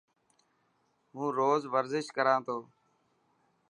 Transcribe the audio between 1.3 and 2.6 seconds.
روز ورزش ڪران ٿو.